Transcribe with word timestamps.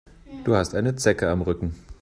Du 0.45 0.55
hast 0.55 0.73
eine 0.73 0.95
Zecke 0.95 1.29
am 1.29 1.43
Rücken. 1.43 1.75